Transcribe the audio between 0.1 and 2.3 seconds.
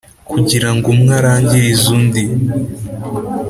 kugirango umwe arangirize undi